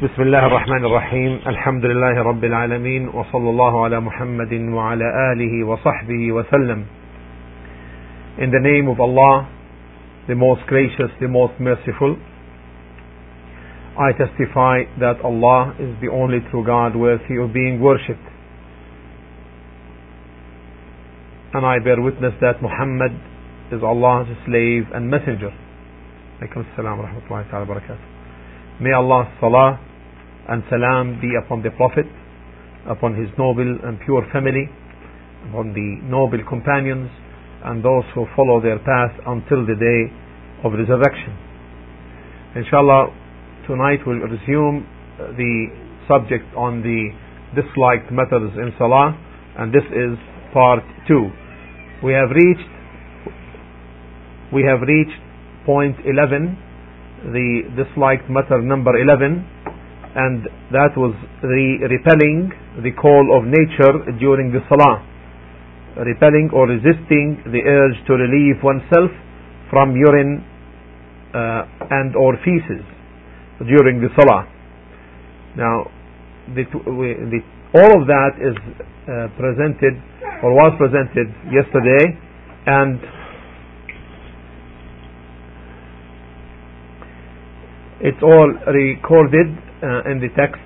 بسم 0.00 0.22
الله 0.22 0.46
الرحمن 0.46 0.84
الرحيم 0.84 1.40
الحمد 1.46 1.84
لله 1.84 2.22
رب 2.22 2.44
العالمين 2.44 3.08
وصلى 3.08 3.50
الله 3.50 3.84
على 3.84 4.00
محمد 4.00 4.52
وعلى 4.52 5.04
آله 5.32 5.66
وصحبه 5.66 6.32
وسلم 6.32 6.84
In 8.38 8.50
the 8.50 8.60
name 8.60 8.88
of 8.88 9.00
Allah, 9.00 9.48
the 10.28 10.34
most 10.34 10.66
gracious, 10.66 11.10
the 11.20 11.28
most 11.28 11.54
merciful, 11.60 12.16
I 13.98 14.12
testify 14.12 14.84
that 15.00 15.20
Allah 15.24 15.74
is 15.78 15.94
the 16.00 16.08
only 16.08 16.40
true 16.50 16.64
God 16.64 16.96
worthy 16.96 17.36
of 17.40 17.52
being 17.54 17.80
worshipped. 17.80 18.28
And 21.54 21.64
I 21.64 21.78
bear 21.78 22.00
witness 22.02 22.34
that 22.42 22.60
Muhammad 22.60 23.12
is 23.72 23.80
Allah's 23.82 24.28
slave 24.44 24.84
and 24.94 25.08
messenger. 25.08 25.48
Alaykum 26.42 26.64
as-salam 26.68 26.98
wa 26.98 27.04
rahmatullahi 27.08 27.50
ta'ala 27.50 27.64
barakatuh. 27.64 28.16
May 28.78 28.92
Allah's 28.92 29.32
salah 29.40 29.80
and 30.51 30.63
salam 30.69 31.19
be 31.23 31.31
upon 31.39 31.63
the 31.63 31.71
Prophet, 31.79 32.05
upon 32.83 33.15
his 33.15 33.31
noble 33.39 33.79
and 33.87 33.99
pure 34.03 34.27
family, 34.35 34.67
upon 35.47 35.71
the 35.71 36.03
noble 36.03 36.43
companions, 36.43 37.07
and 37.63 37.79
those 37.79 38.03
who 38.13 38.27
follow 38.35 38.59
their 38.59 38.79
path 38.79 39.15
until 39.25 39.63
the 39.63 39.79
day 39.79 40.11
of 40.67 40.73
resurrection. 40.75 41.31
Inshallah, 42.59 43.15
tonight 43.67 44.03
we'll 44.05 44.27
resume 44.27 44.83
uh, 45.15 45.31
the 45.39 45.71
subject 46.09 46.51
on 46.57 46.83
the 46.83 47.15
disliked 47.55 48.11
methods 48.11 48.51
in 48.59 48.73
Salah, 48.77 49.15
and 49.57 49.71
this 49.71 49.87
is 49.87 50.19
part 50.51 50.83
two. 51.07 51.31
We 52.03 52.11
have 52.11 52.29
reached 52.35 52.67
we 54.51 54.67
have 54.67 54.81
reached 54.83 55.15
point 55.65 55.95
11, 56.03 57.31
the 57.31 57.71
disliked 57.79 58.27
method 58.29 58.67
number 58.67 58.91
11, 58.99 59.47
and 60.15 60.43
that 60.75 60.91
was 60.99 61.15
the 61.41 61.87
repelling 61.87 62.51
the 62.83 62.91
call 62.91 63.31
of 63.31 63.47
nature 63.47 64.11
during 64.19 64.51
the 64.51 64.59
Salah, 64.67 64.99
repelling 66.03 66.51
or 66.51 66.67
resisting 66.67 67.39
the 67.47 67.63
urge 67.63 67.95
to 68.07 68.13
relieve 68.19 68.59
oneself 68.63 69.11
from 69.69 69.95
urine 69.95 70.43
uh, 71.33 71.63
and 71.95 72.15
or 72.15 72.35
feces 72.43 72.83
during 73.63 74.03
the 74.03 74.11
Salah. 74.19 74.47
Now, 75.55 75.87
the, 76.55 76.63
the, 76.67 77.39
all 77.75 78.01
of 78.01 78.07
that 78.07 78.35
is 78.35 78.55
uh, 79.07 79.31
presented 79.39 79.95
or 80.43 80.51
was 80.51 80.75
presented 80.75 81.31
yesterday, 81.51 82.19
and 82.67 82.99
it's 88.01 88.21
all 88.23 88.49
recorded 88.73 89.70
uh, 89.83 90.09
in 90.11 90.21
the 90.21 90.29
text 90.37 90.61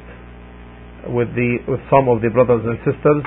with 1.08 1.30
the 1.36 1.58
with 1.68 1.80
some 1.90 2.10
of 2.10 2.22
the 2.22 2.30
brothers 2.30 2.64
and 2.66 2.78
sisters. 2.84 3.24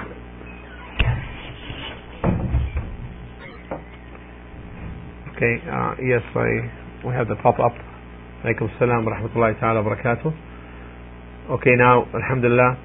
Okay, 5.36 5.54
uh, 5.70 5.94
yes, 6.02 6.24
I 6.34 7.06
we 7.06 7.14
have 7.14 7.28
the 7.28 7.36
pop 7.42 7.58
up. 7.62 7.72
Alaikum 8.44 8.68
salam 8.78 9.06
rahmatullahi 9.06 9.58
ta'ala 9.60 9.82
barakatuh. 9.82 10.30
Okay, 11.48 11.74
now, 11.78 12.04
alhamdulillah. 12.12 12.76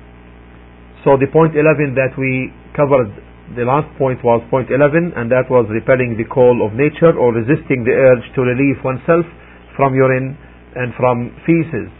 So 1.03 1.17
the 1.19 1.27
point 1.27 1.51
11 1.51 1.99
that 1.99 2.15
we 2.15 2.47
covered, 2.77 3.11
the 3.59 3.67
last 3.67 3.91
point 3.99 4.23
was 4.23 4.39
point 4.49 4.71
11, 4.71 5.13
and 5.19 5.27
that 5.29 5.51
was 5.51 5.67
repelling 5.67 6.15
the 6.15 6.23
call 6.23 6.63
of 6.63 6.71
nature 6.71 7.11
or 7.11 7.35
resisting 7.35 7.83
the 7.83 7.91
urge 7.91 8.23
to 8.39 8.41
relieve 8.41 8.79
oneself 8.85 9.27
from 9.75 9.93
urine 9.93 10.37
and 10.79 10.95
from 10.95 11.35
feces. 11.43 11.91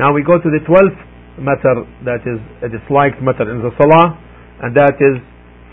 Now 0.00 0.16
we 0.16 0.24
go 0.24 0.40
to 0.40 0.48
the 0.48 0.64
12th 0.64 0.96
matter 1.44 1.84
that 2.08 2.24
is 2.24 2.40
a 2.64 2.72
disliked 2.72 3.20
matter 3.20 3.44
in 3.52 3.60
the 3.60 3.68
salah, 3.76 4.16
and 4.64 4.72
that 4.72 4.96
is 4.96 5.20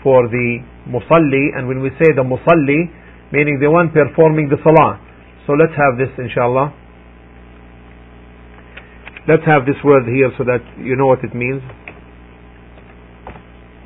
for 0.04 0.28
the 0.28 0.60
musalli. 0.84 1.56
And 1.56 1.64
when 1.64 1.80
we 1.80 1.88
say 1.96 2.12
the 2.12 2.20
musalli, 2.20 2.92
meaning 3.32 3.56
the 3.56 3.72
one 3.72 3.88
performing 3.88 4.52
the 4.52 4.60
salah. 4.60 5.00
So 5.48 5.56
let's 5.56 5.72
have 5.80 5.96
this, 5.96 6.12
inshallah. 6.20 6.76
Let's 9.24 9.48
have 9.48 9.64
this 9.64 9.80
word 9.80 10.04
here 10.04 10.28
so 10.36 10.44
that 10.44 10.60
you 10.76 10.92
know 10.92 11.08
what 11.08 11.24
it 11.24 11.32
means. 11.32 11.64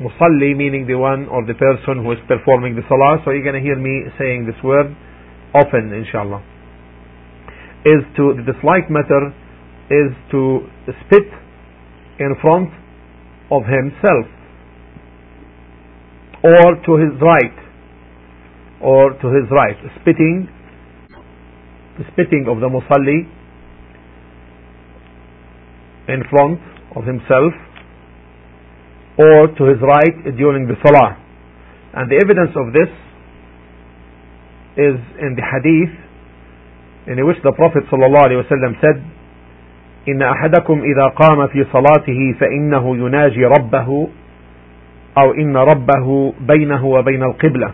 Musalli 0.03 0.59
meaning 0.59 0.91
the 0.91 0.99
one 0.99 1.31
or 1.31 1.47
the 1.47 1.55
person 1.55 2.03
who 2.03 2.11
is 2.11 2.19
performing 2.27 2.75
the 2.75 2.83
salah. 2.91 3.23
So 3.23 3.31
you're 3.31 3.47
going 3.47 3.59
to 3.59 3.63
hear 3.63 3.79
me 3.79 4.11
saying 4.19 4.51
this 4.51 4.59
word 4.67 4.91
often, 5.55 5.95
inshallah. 5.95 6.43
Is 7.87 8.03
to 8.19 8.35
the 8.35 8.43
disliked 8.43 8.91
matter 8.91 9.31
is 9.93 10.17
to 10.33 10.67
spit 11.05 11.29
in 12.19 12.35
front 12.41 12.71
of 13.51 13.63
himself 13.69 14.27
or 16.43 16.81
to 16.87 16.93
his 16.97 17.13
right 17.21 17.59
or 18.81 19.11
to 19.21 19.27
his 19.29 19.47
right. 19.51 19.77
Spitting 20.01 20.49
the 21.99 22.05
spitting 22.13 22.47
of 22.49 22.59
the 22.61 22.69
musalli 22.73 23.29
in 26.09 26.23
front 26.31 26.59
of 26.97 27.05
himself 27.05 27.53
or 29.19 29.47
to 29.59 29.65
his 29.69 29.79
right 29.85 30.37
during 30.37 30.67
the 30.67 30.75
salah. 30.83 31.21
And 31.95 32.11
the 32.11 32.17
evidence 32.17 32.57
of 32.57 32.73
this 32.73 32.89
is 34.81 34.97
in 35.21 35.37
the 35.37 35.45
hadith 35.45 35.93
in 37.13 37.27
which 37.27 37.37
the 37.45 37.53
prophet 37.53 37.85
wasallam 37.93 38.73
said 38.81 39.12
إن 40.09 40.23
أحدكم 40.23 40.83
إذا 40.83 41.07
قام 41.07 41.47
في 41.47 41.65
صلاته 41.73 42.35
فإنه 42.41 42.97
يناجي 42.97 43.45
ربه 43.45 44.09
أو 45.19 45.33
إن 45.33 45.57
ربه 45.57 46.35
بينه 46.41 46.85
وبين 46.85 47.23
القبلة 47.23 47.73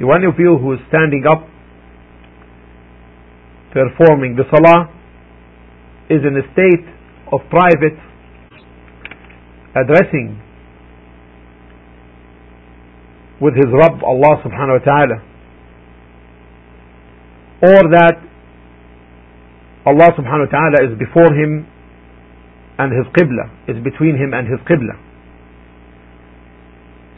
The 0.00 0.06
one 0.06 0.24
of 0.24 0.34
you 0.40 0.58
who 0.58 0.72
is 0.72 0.80
standing 0.88 1.24
up 1.26 1.46
performing 3.72 4.34
the 4.36 4.42
salah 4.50 4.90
is 6.10 6.20
in 6.24 6.36
a 6.36 6.42
state 6.52 6.86
of 7.32 7.40
private 7.48 7.98
addressing 9.76 10.40
with 13.40 13.54
his 13.54 13.66
Rabb 13.70 14.02
Allah 14.02 14.42
subhanahu 14.44 14.78
wa 14.80 14.84
ta'ala 14.84 15.16
or 17.62 17.90
that 17.90 18.18
Allah 19.86 20.08
subhanahu 20.16 20.48
wa 20.48 20.52
ta'ala 20.52 20.78
is 20.88 20.98
before 20.98 21.28
him 21.36 21.66
and 22.78 22.90
his 22.92 23.06
qibla 23.12 23.52
is 23.68 23.76
between 23.84 24.16
him 24.16 24.32
and 24.32 24.48
his 24.48 24.58
qibla. 24.64 24.96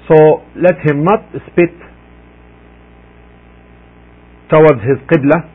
So 0.09 0.43
let 0.59 0.77
him 0.83 1.05
not 1.05 1.31
spit 1.51 1.75
towards 4.51 4.83
his 4.83 4.99
qibla 5.07 5.47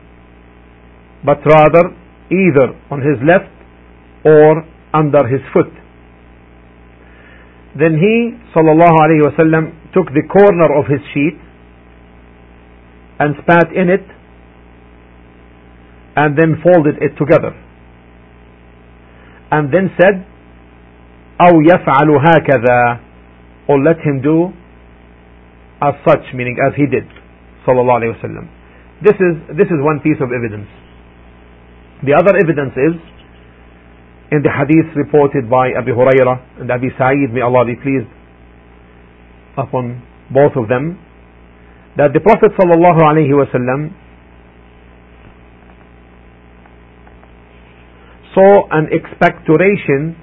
but 1.23 1.39
rather 1.45 1.91
either 2.31 2.79
on 2.89 3.03
his 3.03 3.19
left 3.27 3.51
or 4.25 4.63
under 4.93 5.27
his 5.27 5.43
foot. 5.53 5.71
Then 7.77 7.99
he 7.99 8.35
sallallahu 8.55 8.95
alayhi 9.03 9.93
took 9.93 10.07
the 10.15 10.23
corner 10.31 10.79
of 10.79 10.87
his 10.87 10.99
sheet 11.13 11.37
and 13.19 13.35
spat 13.43 13.71
in 13.75 13.89
it 13.89 14.07
and 16.16 16.36
then 16.38 16.56
folded 16.64 16.96
it 17.02 17.16
together 17.18 17.52
and 19.52 19.72
then 19.72 19.90
said 20.00 20.24
أو 21.40 21.60
يفعل 21.62 22.08
هكذا 22.10 22.98
or 23.68 23.78
let 23.82 23.98
him 24.00 24.22
do 24.22 24.52
as 25.82 25.94
such 26.08 26.24
meaning 26.34 26.56
as 26.66 26.72
he 26.76 26.86
did 26.86 27.04
sallallahu 27.66 28.00
alayhi 28.00 28.14
wasallam 28.16 28.48
this 29.02 29.14
is 29.20 29.34
this 29.60 29.68
is 29.68 29.78
one 29.84 30.00
piece 30.00 30.16
of 30.20 30.30
evidence 30.32 30.68
the 32.08 32.14
other 32.16 32.32
evidence 32.40 32.72
is 32.88 32.94
in 34.32 34.40
the 34.42 34.50
hadith 34.50 34.90
reported 34.96 35.48
by 35.50 35.70
Abu 35.76 35.92
Hurairah 35.94 36.60
and 36.60 36.70
Abi 36.70 36.88
Sa'id 36.98 37.30
may 37.32 37.42
Allah 37.42 37.64
be 37.66 37.76
pleased 37.76 38.08
upon 39.58 40.02
both 40.32 40.56
of 40.56 40.68
them 40.68 40.98
that 41.96 42.12
the 42.12 42.20
Prophet 42.20 42.52
sallallahu 42.58 43.00
alayhi 43.04 43.36
wasallam 43.36 43.92
saw 48.34 48.68
an 48.70 48.88
expectoration 48.92 50.16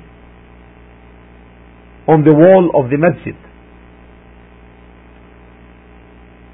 on 2.07 2.23
the 2.23 2.33
wall 2.33 2.69
of 2.75 2.89
the 2.89 2.97
masjid 2.97 3.35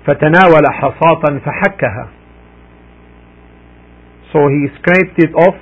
فتناول 0.07 0.65
حصاة 0.71 1.39
فحكها 1.45 2.09
so 4.31 4.47
he 4.47 4.67
scraped 4.77 5.17
it 5.17 5.33
off 5.35 5.57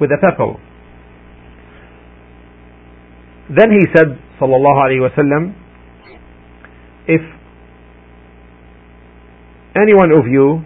with 0.00 0.10
a 0.10 0.18
pebble 0.18 0.60
then 3.50 3.70
he 3.70 3.84
said 3.94 4.16
صلى 4.40 4.56
الله 4.56 4.76
عليه 4.82 5.00
وسلم 5.00 5.52
if 7.08 7.22
any 9.76 9.94
one 9.94 10.12
of 10.12 10.26
you 10.26 10.62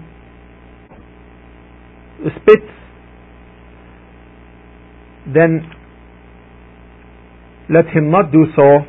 spits 2.36 2.70
then 5.27 5.63
let 7.69 7.87
him 7.87 8.11
not 8.11 8.31
do 8.31 8.45
so 8.55 8.83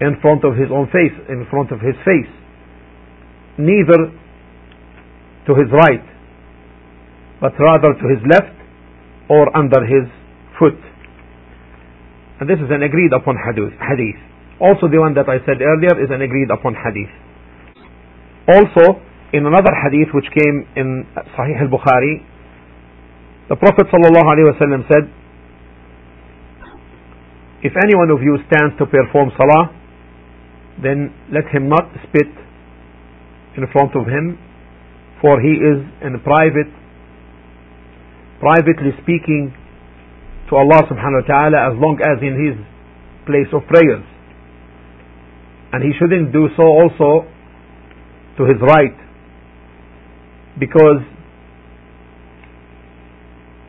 in 0.00 0.18
front 0.22 0.44
of 0.44 0.54
his 0.54 0.70
own 0.70 0.86
face, 0.90 1.14
in 1.28 1.46
front 1.50 1.70
of 1.70 1.80
his 1.80 1.94
face, 2.06 2.30
neither 3.58 4.10
to 5.46 5.52
his 5.54 5.70
right, 5.70 6.04
but 7.40 7.52
rather 7.58 7.94
to 7.94 8.06
his 8.10 8.22
left 8.30 8.54
or 9.30 9.50
under 9.56 9.82
his 9.86 10.06
foot. 10.58 10.78
And 12.40 12.48
this 12.48 12.58
is 12.58 12.70
an 12.70 12.82
agreed 12.82 13.12
upon 13.12 13.34
hadith. 13.38 14.18
Also 14.60 14.86
the 14.90 14.98
one 14.98 15.14
that 15.14 15.26
I 15.30 15.38
said 15.46 15.62
earlier 15.62 15.98
is 16.02 16.10
an 16.10 16.22
agreed 16.22 16.50
upon 16.50 16.74
hadith. 16.74 17.10
Also, 18.48 19.02
in 19.32 19.44
another 19.44 19.70
hadith 19.84 20.08
which 20.14 20.24
came 20.32 20.64
in 20.74 21.04
Sahih 21.36 21.60
al-Bukhari, 21.68 22.24
the 23.48 23.56
Prophet 23.56 23.86
ﷺ 23.88 24.92
said, 24.92 25.04
if 27.62 27.72
any 27.74 27.96
one 27.96 28.10
of 28.10 28.22
you 28.22 28.38
stands 28.46 28.76
to 28.78 28.86
perform 28.86 29.32
salah, 29.36 29.74
then 30.82 31.10
let 31.32 31.48
him 31.50 31.68
not 31.68 31.90
spit 32.06 32.30
in 33.56 33.66
front 33.72 33.96
of 33.96 34.06
him, 34.06 34.38
for 35.20 35.40
he 35.40 35.58
is 35.58 35.82
in 36.04 36.20
private, 36.22 36.70
privately 38.38 38.94
speaking 39.02 39.50
to 40.48 40.54
Allah 40.54 40.86
subhanahu 40.86 41.26
wa 41.26 41.26
ta'ala 41.26 41.58
as 41.72 41.74
long 41.80 41.98
as 41.98 42.22
in 42.22 42.38
his 42.38 42.54
place 43.26 43.50
of 43.52 43.66
prayers. 43.66 44.04
And 45.72 45.82
he 45.82 45.90
shouldn't 45.98 46.32
do 46.32 46.48
so 46.56 46.62
also 46.62 47.26
to 48.38 48.44
his 48.44 48.60
right, 48.62 48.94
because 50.60 51.02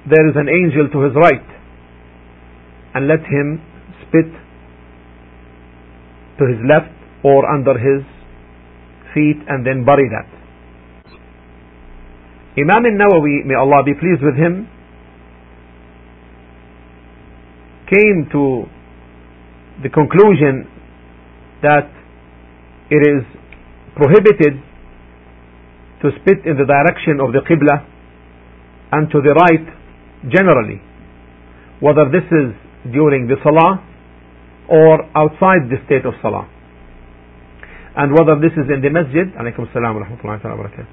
there 0.07 0.28
is 0.30 0.36
an 0.36 0.48
angel 0.48 0.88
to 0.94 1.01
his 1.04 1.16
right, 1.16 1.50
and 2.96 3.07
let 3.07 3.19
him 3.19 3.62
spit 4.07 4.31
to 6.40 6.48
his 6.48 6.60
left 6.63 6.94
or 7.24 7.44
under 7.50 7.75
his 7.75 8.06
feet 9.13 9.38
and 9.48 9.66
then 9.66 9.84
bury 9.84 10.07
that. 10.10 10.30
Imam 12.57 12.86
al-Nawawi, 12.86 13.46
may 13.46 13.56
Allah 13.56 13.84
be 13.84 13.94
pleased 13.94 14.24
with 14.24 14.36
him, 14.36 14.68
came 17.90 18.30
to 18.31 18.63
the 19.84 19.90
conclusion 19.90 20.68
that 21.62 21.90
it 22.90 23.01
is 23.04 23.24
prohibited 23.96 24.62
to 26.01 26.10
spit 26.22 26.46
in 26.46 26.56
the 26.57 26.66
direction 26.66 27.19
of 27.19 27.34
the 27.34 27.42
Qibla 27.44 27.86
and 28.92 29.10
to 29.12 29.22
the 29.22 29.34
right 29.36 29.79
generally, 30.27 30.81
whether 31.80 32.12
this 32.12 32.27
is 32.27 32.51
during 32.92 33.27
the 33.27 33.36
Salah 33.44 33.83
or 34.68 35.06
outside 35.16 35.71
the 35.71 35.80
state 35.86 36.06
of 36.06 36.13
Salah. 36.21 36.48
And 37.95 38.13
whether 38.13 38.39
this 38.39 38.54
is 38.54 38.68
in 38.69 38.81
the 38.81 38.89
masjid 38.89 39.27
alaykum 39.36 39.71
salam 39.74 39.95
wa 39.95 40.06
rahmatullahi 40.06 40.44
wa 40.44 40.63
barakatuh 40.63 40.88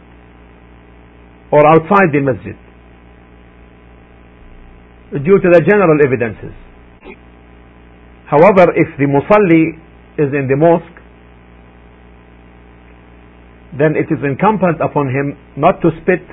or 1.52 1.62
outside 1.66 2.10
the 2.10 2.20
masjid 2.20 2.56
due 5.22 5.38
to 5.38 5.48
the 5.52 5.62
general 5.62 5.98
evidences. 6.02 6.50
However 8.26 8.74
if 8.74 8.90
the 8.98 9.06
musalli 9.06 9.78
is 10.18 10.34
in 10.34 10.48
the 10.48 10.56
mosque 10.56 10.98
then 13.78 13.94
it 13.94 14.10
is 14.10 14.18
incumbent 14.24 14.80
upon 14.80 15.06
him 15.06 15.38
not 15.56 15.80
to 15.82 15.90
spit 16.02 16.24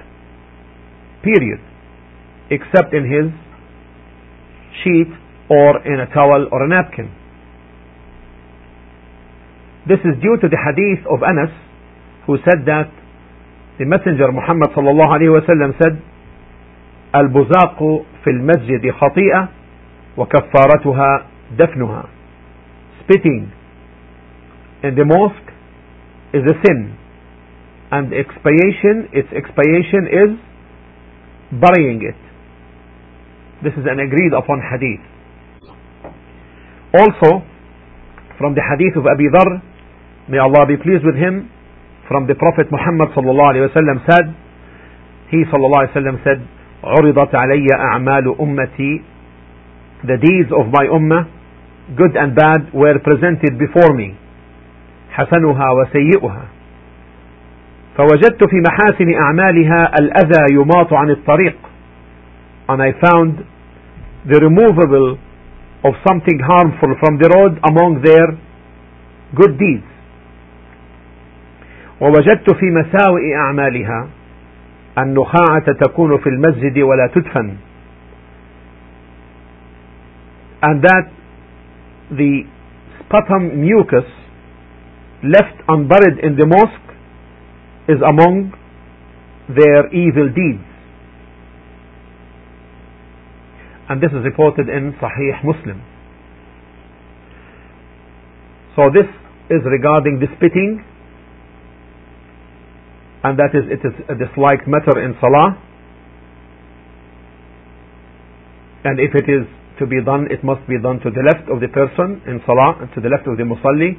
period 1.21 1.59
except 2.52 2.94
in 2.94 3.04
his 3.04 3.28
sheet 4.82 5.10
or 5.48 5.80
in 5.84 6.00
a 6.00 6.06
towel 6.14 6.46
or 6.52 6.64
a 6.64 6.68
napkin 6.68 7.10
this 9.88 9.98
is 10.04 10.20
due 10.20 10.36
to 10.40 10.48
the 10.48 10.60
hadith 10.60 11.04
of 11.08 11.22
Anas 11.24 11.52
who 12.26 12.36
said 12.44 12.66
that 12.66 12.92
the 13.78 13.86
Messenger 13.86 14.32
Muhammad 14.32 14.70
sallallahu 14.76 15.12
alayhi 15.16 15.32
wasallam 15.32 15.72
said 15.80 15.96
البزاق 17.14 17.78
في 18.24 18.30
المسجد 18.30 18.90
خطيئة 18.90 19.48
وكفارتها 20.16 21.26
دفنها 21.58 22.04
spitting 23.00 23.48
in 24.84 24.94
the 24.94 25.04
mosque 25.04 25.50
is 26.34 26.42
a 26.44 26.54
sin 26.66 26.96
and 27.90 28.12
expiation 28.12 29.08
its 29.12 29.28
expiation 29.32 30.04
is 30.12 30.30
burying 31.64 32.02
it 32.04 32.21
this 33.63 33.73
is 33.73 33.85
an 33.87 33.99
agreed 33.99 34.33
upon 34.35 34.59
hadith 34.61 35.01
also 36.93 37.41
from 38.37 38.53
the 38.53 38.61
hadith 38.61 38.95
of 38.99 39.07
Abi 39.07 39.27
Dharr 39.31 39.73
May 40.27 40.39
Allah 40.39 40.63
be 40.65 40.77
pleased 40.79 41.03
with 41.03 41.15
him. 41.19 41.51
From 42.07 42.27
the 42.27 42.35
Prophet 42.35 42.71
Muhammad 42.71 43.11
sallallahu 43.11 43.51
alaihi 43.55 43.67
wasallam 43.67 43.99
said, 44.07 44.25
he 45.31 45.43
sallallahu 45.51 45.87
alaihi 45.87 45.95
wasallam 45.95 46.17
said, 46.23 46.39
عرضت 46.83 47.31
علي 47.35 47.67
أعمال 47.79 48.35
أمتي 48.39 49.03
The 50.03 50.17
deeds 50.19 50.51
of 50.51 50.67
my 50.67 50.83
ummah, 50.91 51.27
good 51.95 52.15
and 52.15 52.35
bad, 52.35 52.73
were 52.73 52.99
presented 52.99 53.57
before 53.57 53.95
me. 53.95 54.15
حسنها 55.11 55.67
وسيئها. 55.71 56.45
فوجدت 57.97 58.43
في 58.43 58.57
محاسن 58.67 59.13
أعمالها 59.25 59.91
الأذى 59.99 60.53
يماط 60.53 60.93
عن 60.93 61.09
الطريق. 61.09 61.55
And 62.69 62.81
I 62.81 62.91
found 62.99 63.45
the 64.26 64.38
removable 64.40 65.18
of 65.84 65.94
something 66.06 66.38
harmful 66.42 66.94
from 67.00 67.18
the 67.18 67.28
road 67.30 67.58
among 67.70 68.02
their 68.02 68.26
good 69.34 69.58
deeds. 69.58 69.86
ووجدت 72.00 72.50
في 72.50 72.66
مساوئ 72.70 73.34
أعمالها 73.36 74.08
النخاعة 74.98 75.72
تكون 75.84 76.18
في 76.18 76.28
المسجد 76.28 76.78
ولا 76.78 77.06
تدفن 77.14 77.56
and 80.62 80.82
that 80.82 81.06
the 82.10 82.42
sputum 82.98 83.60
mucus 83.62 84.06
left 85.22 85.54
unburied 85.68 86.18
in 86.22 86.36
the 86.36 86.46
mosque 86.46 86.90
is 87.88 87.98
among 88.02 88.52
their 89.48 89.86
evil 89.94 90.28
deeds 90.28 90.66
And 93.89 94.01
this 94.01 94.11
is 94.11 94.23
reported 94.23 94.69
in 94.69 94.93
Sahih 95.01 95.43
Muslim. 95.43 95.83
So 98.75 98.89
this 98.89 99.05
is 99.51 99.61
regarding 99.65 100.19
the 100.19 100.27
spitting. 100.37 100.83
And 103.23 103.39
that 103.39 103.55
is 103.55 103.63
it 103.71 103.79
is 103.83 103.95
a 104.09 104.15
disliked 104.15 104.67
matter 104.67 104.99
in 104.99 105.15
salah. 105.19 105.55
And 108.83 108.99
if 108.99 109.15
it 109.15 109.29
is 109.31 109.47
to 109.79 109.87
be 109.87 110.03
done 110.03 110.27
it 110.29 110.43
must 110.43 110.67
be 110.67 110.77
done 110.81 110.99
to 111.01 111.09
the 111.09 111.23
left 111.23 111.49
of 111.49 111.59
the 111.59 111.71
person 111.71 112.21
in 112.27 112.41
salah 112.45 112.77
and 112.81 112.91
to 112.93 113.01
the 113.01 113.09
left 113.09 113.25
of 113.27 113.37
the 113.37 113.45
musalli 113.47 113.97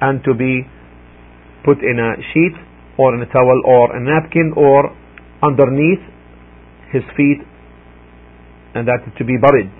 and 0.00 0.20
to 0.24 0.34
be 0.34 0.66
put 1.64 1.78
in 1.80 1.96
a 1.96 2.20
sheet 2.32 2.56
or 2.98 3.14
in 3.14 3.22
a 3.22 3.28
towel 3.32 3.60
or 3.64 3.96
a 3.96 4.00
napkin 4.00 4.52
or 4.56 4.92
underneath 5.42 6.04
his 6.92 7.02
feet 7.16 7.40
and 8.74 8.86
that 8.86 9.02
to 9.18 9.24
be 9.24 9.36
buried 9.36 9.70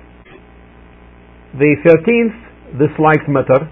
the 1.55 1.75
13th 1.83 2.79
disliked 2.79 3.29
matter 3.29 3.67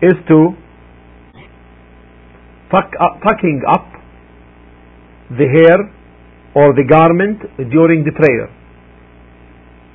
is 0.00 0.14
to 0.28 0.56
tuck 2.70 2.90
up, 2.98 3.20
tucking 3.20 3.60
up 3.68 3.84
the 5.30 5.44
hair 5.44 5.92
or 6.54 6.72
the 6.72 6.84
garment 6.88 7.70
during 7.70 8.04
the 8.04 8.12
prayer. 8.12 8.48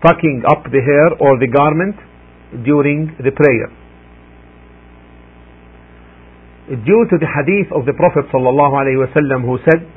Tucking 0.06 0.44
up 0.48 0.64
the 0.66 0.82
hair 0.82 1.18
or 1.20 1.40
the 1.40 1.48
garment 1.48 1.96
during 2.64 3.16
the 3.18 3.32
prayer. 3.32 3.70
Due 6.70 7.08
to 7.10 7.18
the 7.18 7.26
hadith 7.26 7.72
of 7.74 7.86
the 7.86 7.94
Prophet 7.94 8.30
wasallam 8.32 9.42
who 9.42 9.58
said, 9.66 9.90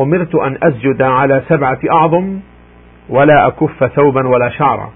أمرت 0.00 0.34
أن 0.34 0.58
أسجد 0.62 1.02
على 1.02 1.42
سبعة 1.48 1.78
أعظم 1.92 2.40
ولا 3.08 3.46
أكف 3.46 3.84
ثوبا 3.96 4.28
ولا 4.28 4.48
شعرا 4.48 4.92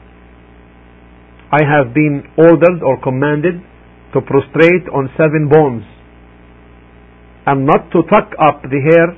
I 1.53 1.63
have 1.63 1.95
been 1.95 2.25
ordered 2.37 2.83
or 2.83 3.01
commanded 3.01 3.61
to 4.13 4.21
prostrate 4.21 4.89
on 4.93 5.09
seven 5.17 5.49
bones 5.49 5.85
and 7.47 7.67
not 7.67 7.91
to 7.93 8.03
tuck 8.11 8.33
up 8.41 8.63
the 8.63 8.81
hair 8.91 9.15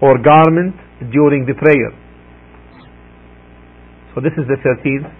or 0.00 0.18
garment 0.18 0.76
during 1.10 1.46
the 1.46 1.54
prayer. 1.54 1.90
So 4.14 4.20
this 4.20 4.32
is 4.36 4.44
the 4.46 4.58
13th, 4.62 5.10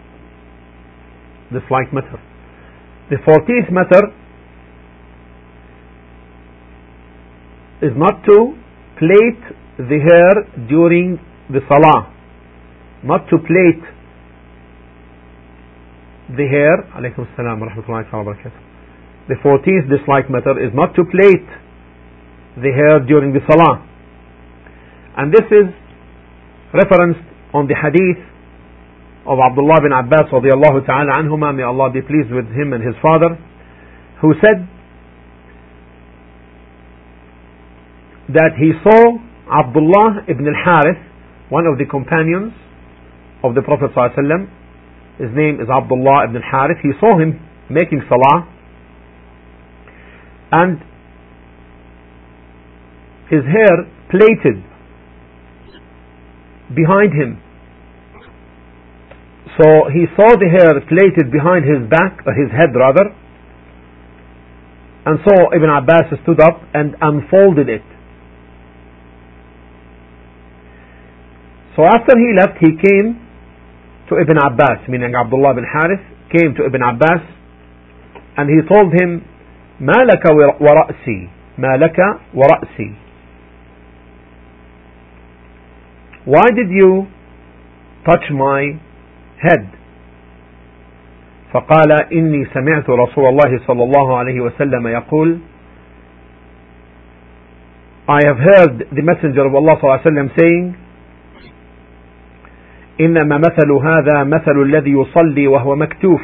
the 1.52 1.60
slight 1.68 1.92
matter. 1.92 2.20
The 3.10 3.16
14th 3.26 3.72
matter 3.72 4.02
is 7.82 7.92
not 7.96 8.22
to 8.26 8.54
plait 8.99 9.40
the 9.88 9.99
hair 9.99 10.66
during 10.68 11.18
the 11.49 11.60
salah, 11.68 12.12
not 13.02 13.25
to 13.30 13.38
plait 13.38 13.80
the 16.37 16.46
hair, 16.46 16.84
alaykum 16.94 17.25
salam 17.37 17.60
wa 17.60 17.66
rahmatullahi. 17.66 18.52
The 19.28 19.37
14th 19.44 19.88
dislike 19.88 20.30
matter 20.30 20.58
is 20.60 20.72
not 20.75 20.94
to 20.94 21.04
plait 21.04 21.46
the 22.56 22.72
hair 22.76 23.00
during 23.06 23.32
the 23.32 23.40
salah. 23.49 23.87
And 25.16 25.32
this 25.32 25.46
is 25.50 25.72
referenced 26.75 27.25
on 27.54 27.66
the 27.66 27.75
hadith 27.75 28.22
of 29.26 29.38
Abdullah 29.38 29.80
bin 29.82 29.92
Abbas 29.92 30.30
radiallahu 30.30 30.87
ta'ala 30.87 31.18
anhuma, 31.18 31.54
may 31.54 31.62
Allah 31.62 31.90
be 31.90 32.00
pleased 32.02 32.30
with 32.30 32.46
him 32.52 32.72
and 32.72 32.82
his 32.84 32.94
father, 33.02 33.38
who 34.20 34.34
said 34.44 34.68
that 38.28 38.52
he 38.58 38.72
saw 38.84 39.18
Abdullah 39.50 40.25
ibn 40.28 40.47
al-Harith, 40.47 41.02
one 41.50 41.66
of 41.66 41.78
the 41.78 41.85
companions 41.85 42.52
of 43.42 43.54
the 43.54 43.62
Prophet 43.62 43.90
ﷺ, 43.97 44.47
his 45.19 45.30
name 45.35 45.61
is 45.61 45.69
Abdullah 45.69 46.30
ibn 46.30 46.37
al-Harith, 46.42 46.78
he 46.83 46.92
saw 47.00 47.19
him 47.19 47.40
making 47.69 48.02
salah 48.09 48.47
and 50.52 50.78
his 53.30 53.45
hair 53.47 53.87
plaited 54.11 54.62
behind 56.75 57.14
him. 57.14 57.38
So 59.59 59.90
he 59.92 60.07
saw 60.16 60.35
the 60.38 60.50
hair 60.50 60.80
plaited 60.87 61.30
behind 61.30 61.64
his 61.66 61.88
back, 61.90 62.26
or 62.26 62.35
his 62.35 62.50
head 62.50 62.75
rather, 62.75 63.14
and 65.07 65.19
so 65.26 65.54
Ibn 65.54 65.71
Abbas 65.71 66.12
stood 66.23 66.40
up 66.40 66.62
and 66.75 66.95
unfolded 67.00 67.69
it. 67.69 67.83
So 71.80 71.87
after 71.88 72.12
he 72.12 72.37
left, 72.37 72.60
he 72.60 72.76
came 72.76 73.16
to 74.10 74.20
Ibn 74.20 74.37
Abbas, 74.37 74.84
meaning 74.87 75.14
Abdullah 75.16 75.54
bin 75.56 75.64
Harith, 75.64 76.04
came 76.28 76.52
to 76.60 76.66
Ibn 76.68 76.82
Abbas 76.92 77.25
and 78.37 78.50
he 78.52 78.60
told 78.68 78.92
him, 78.92 79.25
ما 79.80 79.96
لك 80.04 80.20
ورأسي 80.60 81.28
ما 81.58 81.76
لك 81.80 81.96
ورأسي 82.34 82.92
Why 86.26 86.50
did 86.54 86.68
you 86.68 87.06
touch 88.04 88.28
my 88.30 88.76
head? 89.40 89.64
فقال 91.54 92.12
إني 92.12 92.44
سمعت 92.54 92.90
رسول 92.90 93.25
الله 93.28 93.58
صلى 93.66 93.82
الله 93.84 94.18
عليه 94.18 94.40
وسلم 94.40 94.87
يقول 94.87 95.40
I 98.06 98.20
have 98.26 98.37
heard 98.37 98.84
the 98.92 99.02
messenger 99.02 99.46
of 99.46 99.54
Allah 99.54 99.76
صلى 99.80 99.84
الله 99.84 99.99
عليه 99.99 100.10
وسلم 100.10 100.28
saying 100.37 100.89
إنما 103.00 103.38
مثل 103.38 103.73
هذا 103.73 104.25
مثل 104.25 104.62
الذي 104.62 104.90
يصلي 104.90 105.47
وهو 105.47 105.76
مكتوف 105.76 106.21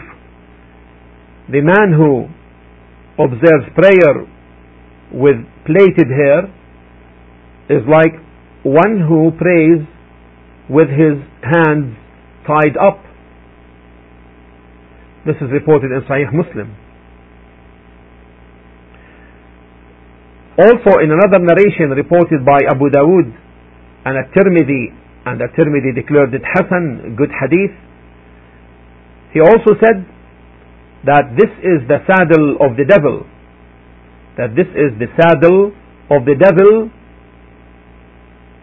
The 1.49 1.63
man 1.63 1.93
who 1.93 2.27
observes 3.19 3.67
prayer 3.75 4.27
with 5.13 5.37
plaited 5.65 6.09
hair 6.11 6.51
is 7.71 7.83
like 7.87 8.15
one 8.65 8.99
who 9.09 9.31
prays 9.39 9.87
with 10.69 10.89
his 10.89 11.23
hands 11.43 11.95
tied 12.47 12.77
up. 12.77 12.99
This 15.25 15.37
is 15.37 15.51
reported 15.53 15.93
in 15.93 16.03
Sahih 16.11 16.33
Muslim. 16.35 16.75
Also 20.59 20.99
in 20.99 21.11
another 21.13 21.39
narration 21.39 21.91
reported 21.91 22.45
by 22.45 22.59
Abu 22.69 22.91
Dawood 22.91 23.31
and 24.05 24.19
At-Tirmidhi 24.19 25.06
and 25.27 25.43
At-Tirmidhi 25.43 25.95
declared 25.95 26.33
it 26.35 26.43
Hasan, 26.55 27.17
good 27.19 27.31
hadith. 27.35 27.75
He 29.35 29.41
also 29.41 29.75
said 29.83 30.07
that 31.05 31.35
this 31.35 31.51
is 31.67 31.83
the 31.91 31.99
saddle 32.07 32.63
of 32.63 32.79
the 32.79 32.87
devil. 32.87 33.27
That 34.39 34.55
this 34.55 34.71
is 34.71 34.95
the 35.03 35.11
saddle 35.19 35.75
of 36.15 36.25
the 36.25 36.39
devil 36.39 36.91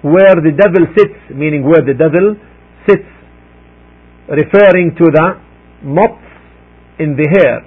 where 0.03 0.35
the 0.39 0.55
devil 0.55 0.87
sits, 0.95 1.19
meaning 1.35 1.63
where 1.63 1.83
the 1.83 1.95
devil 1.95 2.35
sits, 2.87 3.07
referring 4.27 4.95
to 4.99 5.05
the 5.11 5.27
knots 5.83 6.23
in 6.99 7.15
the 7.19 7.27
hair, 7.27 7.63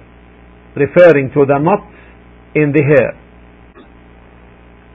referring 0.75 1.29
to 1.33 1.45
the 1.45 1.57
knots 1.57 1.93
in 2.55 2.73
the 2.73 2.81
hair. 2.81 3.13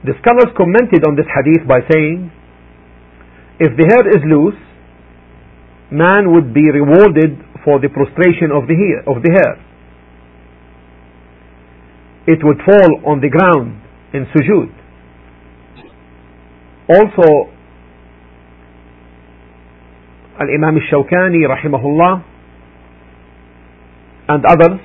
The 0.03 0.13
scholars 0.19 0.51
commented 0.59 1.07
on 1.07 1.15
this 1.15 1.27
hadith 1.31 1.67
by 1.67 1.79
saying 1.91 2.31
if 3.59 3.77
the 3.77 3.85
hair 3.85 4.07
is 4.09 4.23
loose, 4.25 4.59
man 5.91 6.33
would 6.33 6.53
be 6.53 6.69
rewarded 6.71 7.37
for 7.63 7.79
the 7.79 7.89
prostration 7.89 8.51
of 8.51 8.67
the 8.67 8.75
hair. 8.75 8.99
Of 9.05 9.21
the 9.21 9.31
hair. 9.31 9.53
It 12.25 12.39
would 12.43 12.57
fall 12.65 13.01
on 13.05 13.21
the 13.21 13.29
ground 13.29 13.81
in 14.13 14.25
sujood. 14.33 14.71
Also, 16.89 17.53
Al-Imam 20.39 20.77
al-Shawkani 20.77 21.45
rahimahullah 21.45 22.23
and 24.29 24.45
others 24.45 24.79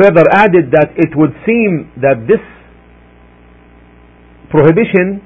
further 0.00 0.24
added 0.32 0.70
that 0.72 0.90
it 0.96 1.16
would 1.16 1.32
seem 1.46 1.90
that 2.00 2.26
this 2.26 2.40
prohibition 4.50 5.22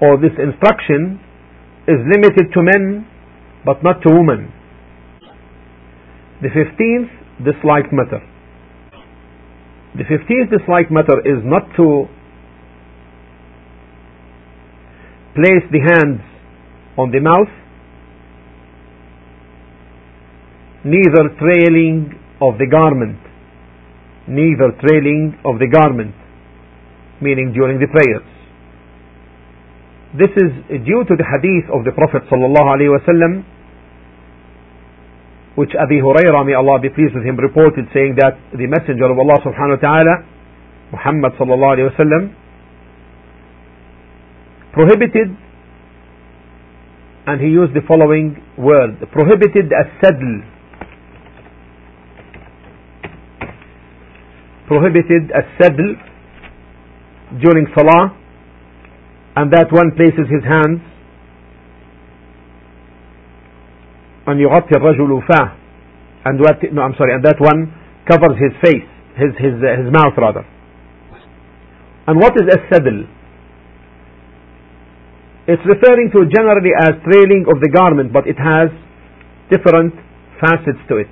or 0.00 0.16
this 0.20 0.32
instruction 0.36 1.20
is 1.88 1.96
limited 2.12 2.52
to 2.52 2.60
men 2.62 3.06
but 3.64 3.82
not 3.82 4.02
to 4.02 4.12
women. 4.12 4.52
The 6.42 6.48
15th 6.48 7.10
disliked 7.44 7.92
matter. 7.92 8.20
The 9.96 10.04
15th 10.04 10.50
disliked 10.50 10.90
matter 10.90 11.18
is 11.24 11.40
not 11.42 11.64
to 11.76 12.06
place 15.34 15.64
the 15.72 15.80
hands 15.80 16.20
on 16.98 17.10
the 17.10 17.20
mouth, 17.20 17.52
neither 20.84 21.32
trailing 21.40 22.12
of 22.40 22.58
the 22.58 22.68
garment, 22.70 23.18
neither 24.28 24.72
trailing 24.84 25.38
of 25.44 25.58
the 25.58 25.68
garment, 25.68 26.14
meaning 27.20 27.52
during 27.52 27.80
the 27.80 27.88
prayers. 27.88 28.35
This 30.16 30.32
is 30.32 30.48
due 30.88 31.04
to 31.04 31.12
the 31.12 31.28
hadith 31.28 31.68
of 31.68 31.84
the 31.84 31.92
Prophet 31.92 32.24
sallallahu 32.32 33.44
which 35.56 35.72
Abi 35.76 36.00
Hurairah, 36.00 36.46
may 36.46 36.54
Allah 36.54 36.80
be 36.80 36.88
pleased 36.88 37.12
with 37.14 37.24
him, 37.24 37.36
reported 37.36 37.84
saying 37.92 38.16
that 38.16 38.40
the 38.52 38.64
Messenger 38.64 39.12
of 39.12 39.18
Allah 39.18 39.36
subhanahu 39.44 39.76
wa 39.76 39.84
ta'ala, 39.84 40.14
Muhammad 40.92 41.32
sallallahu 41.36 42.32
prohibited, 44.72 45.36
and 47.26 47.40
he 47.40 47.48
used 47.48 47.74
the 47.74 47.84
following 47.86 48.40
word, 48.56 48.96
prohibited 49.12 49.68
as 49.68 49.88
sadl, 50.00 50.32
prohibited 54.66 55.28
as 55.32 55.44
sadl 55.60 55.92
during 57.40 57.66
salah 57.76 58.16
and 59.35 59.51
that 59.53 59.71
one 59.71 59.91
places 59.95 60.27
his 60.29 60.43
hands 60.43 60.81
and 64.27 64.39
يغطي 64.39 64.75
الرجل 64.77 65.21
فاه 65.29 65.51
and 66.25 66.39
what 66.39 66.57
no 66.73 66.81
I'm 66.81 66.95
sorry 66.97 67.13
and 67.13 67.23
that 67.25 67.39
one 67.39 67.73
covers 68.09 68.37
his 68.37 68.53
face 68.63 68.87
his 69.15 69.31
his 69.37 69.55
uh, 69.63 69.81
his 69.81 69.89
mouth 69.91 70.13
rather 70.17 70.45
and 72.07 72.15
what 72.19 72.33
is 72.37 72.45
as-sadl 72.55 72.99
it's 75.47 75.65
referring 75.65 76.11
to 76.15 76.19
generally 76.29 76.73
as 76.85 76.93
trailing 77.07 77.45
of 77.51 77.61
the 77.61 77.69
garment 77.69 78.13
but 78.13 78.27
it 78.27 78.37
has 78.37 78.69
different 79.49 79.93
facets 80.39 80.81
to 80.89 80.97
it 80.97 81.11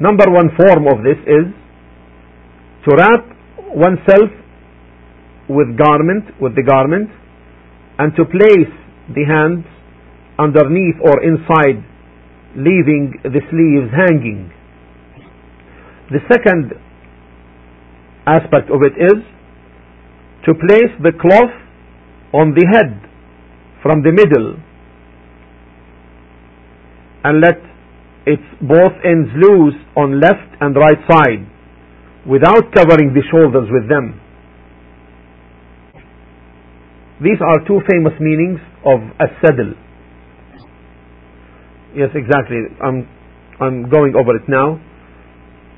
number 0.00 0.26
one 0.30 0.50
form 0.60 0.86
of 0.92 1.02
this 1.08 1.18
is 1.38 1.46
to 2.84 2.90
wrap 2.96 3.24
oneself 3.86 4.30
with 5.49 5.75
garment, 5.77 6.29
with 6.39 6.55
the 6.55 6.63
garment, 6.63 7.09
and 7.97 8.15
to 8.15 8.23
place 8.23 8.71
the 9.09 9.25
hands 9.25 9.65
underneath 10.37 10.95
or 11.03 11.19
inside, 11.25 11.83
leaving 12.55 13.17
the 13.23 13.41
sleeves 13.49 13.91
hanging. 13.91 14.53
The 16.11 16.21
second 16.31 16.73
aspect 18.25 18.69
of 18.69 18.81
it 18.85 18.93
is 18.95 19.19
to 20.45 20.53
place 20.53 20.93
the 21.01 21.11
cloth 21.19 21.53
on 22.33 22.53
the 22.53 22.65
head 22.71 23.01
from 23.81 24.03
the 24.03 24.11
middle 24.11 24.57
and 27.23 27.41
let 27.41 27.59
its 28.25 28.45
both 28.61 28.95
ends 29.03 29.29
loose 29.35 29.75
on 29.97 30.19
left 30.19 30.49
and 30.61 30.75
right 30.75 31.01
side 31.09 31.43
without 32.27 32.71
covering 32.73 33.13
the 33.13 33.23
shoulders 33.31 33.67
with 33.71 33.89
them. 33.89 34.19
These 37.21 37.43
are 37.43 37.67
two 37.67 37.83
famous 37.83 38.15
meanings 38.19 38.59
of 38.85 38.99
as-sadl. 39.19 39.75
Yes, 41.95 42.09
exactly. 42.15 42.63
I'm, 42.79 43.03
I'm 43.59 43.89
going 43.89 44.15
over 44.15 44.37
it 44.37 44.47
now. 44.47 44.79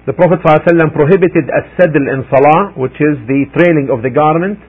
The 0.06 0.14
Prophet 0.14 0.40
ﷺ 0.46 0.94
prohibited 0.94 1.50
as-sadl 1.50 2.06
in 2.14 2.26
salah, 2.30 2.74
which 2.78 2.94
is 2.94 3.18
the 3.26 3.46
trailing 3.58 3.90
of 3.90 4.04
the 4.04 4.10
garment, 4.10 4.60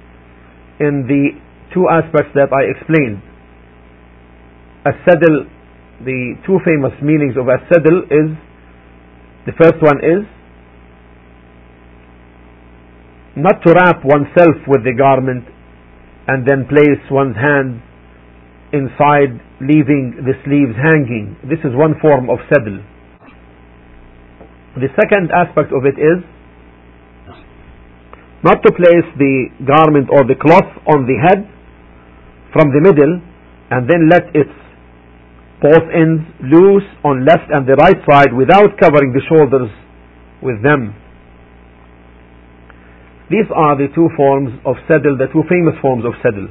in 0.80 1.04
the 1.08 1.36
two 1.74 1.88
aspects 1.92 2.32
that 2.34 2.48
I 2.52 2.72
explained. 2.72 3.20
As-sadl, 4.88 5.44
the 6.04 6.34
two 6.46 6.58
famous 6.64 6.96
meanings 7.02 7.36
of 7.36 7.48
as-sadl 7.52 8.08
is, 8.08 8.32
the 9.44 9.52
first 9.60 9.80
one 9.80 10.00
is, 10.00 10.24
not 13.36 13.60
to 13.64 13.72
wrap 13.72 14.04
oneself 14.04 14.56
with 14.68 14.84
the 14.84 14.92
garment 14.96 15.44
and 16.28 16.46
then 16.46 16.66
place 16.68 17.02
one's 17.10 17.36
hand 17.36 17.82
inside 18.72 19.36
leaving 19.60 20.22
the 20.24 20.34
sleeves 20.44 20.74
hanging. 20.78 21.36
This 21.44 21.60
is 21.64 21.74
one 21.74 21.94
form 22.00 22.30
of 22.30 22.38
sadl. 22.48 22.80
The 24.80 24.88
second 24.96 25.28
aspect 25.30 25.68
of 25.70 25.84
it 25.84 26.00
is 26.00 26.24
not 28.42 28.58
to 28.64 28.70
place 28.72 29.08
the 29.18 29.52
garment 29.62 30.08
or 30.10 30.24
the 30.24 30.34
cloth 30.34 30.70
on 30.88 31.06
the 31.06 31.18
head 31.20 31.46
from 32.52 32.72
the 32.72 32.80
middle 32.80 33.20
and 33.70 33.88
then 33.88 34.08
let 34.08 34.28
its 34.34 34.50
both 35.62 35.86
ends 35.94 36.26
loose 36.42 36.88
on 37.04 37.24
left 37.24 37.46
and 37.52 37.68
the 37.68 37.78
right 37.78 38.00
side 38.10 38.34
without 38.34 38.74
covering 38.82 39.14
the 39.14 39.22
shoulders 39.30 39.70
with 40.42 40.58
them. 40.62 40.90
These 43.30 43.48
are 43.54 43.76
the 43.76 43.88
two 43.94 44.08
forms 44.16 44.50
of 44.64 44.76
sadl, 44.88 45.16
the 45.16 45.26
two 45.32 45.42
famous 45.48 45.74
forms 45.80 46.04
of 46.04 46.12
sadl. 46.22 46.48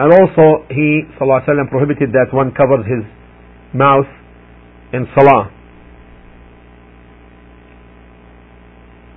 And 0.00 0.12
also 0.12 0.64
he 0.70 1.02
sallallahu 1.20 1.70
prohibited 1.70 2.12
that 2.12 2.32
one 2.32 2.52
covers 2.52 2.86
his 2.86 3.04
mouth 3.74 4.08
in 4.92 5.06
salah. 5.14 5.50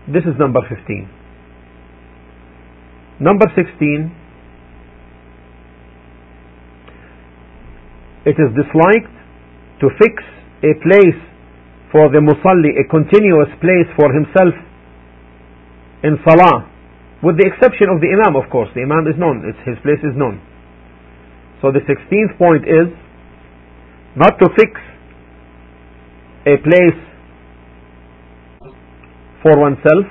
This 0.07 0.23
is 0.23 0.35
number 0.37 0.59
15. 0.67 1.09
Number 3.21 3.45
16 3.55 4.11
It 8.25 8.39
is 8.39 8.55
disliked 8.55 9.11
to 9.81 9.89
fix 9.99 10.23
a 10.63 10.71
place 10.79 11.19
for 11.93 12.09
the 12.09 12.17
musalli 12.17 12.73
a 12.81 12.85
continuous 12.89 13.53
place 13.61 13.87
for 13.95 14.09
himself 14.09 14.57
in 16.03 16.17
salah 16.25 16.73
with 17.23 17.37
the 17.39 17.45
exception 17.47 17.87
of 17.87 18.01
the 18.01 18.09
imam 18.11 18.35
of 18.35 18.49
course. 18.51 18.67
The 18.75 18.81
imam 18.83 19.07
is 19.07 19.15
known. 19.15 19.47
It's, 19.47 19.61
his 19.63 19.79
place 19.79 20.03
is 20.03 20.11
known. 20.17 20.43
So 21.61 21.71
the 21.71 21.79
16th 21.87 22.35
point 22.37 22.67
is 22.67 22.91
not 24.17 24.35
to 24.43 24.49
fix 24.59 24.75
a 26.43 26.59
place 26.59 26.99
for 29.41 29.55
oneself 29.55 30.05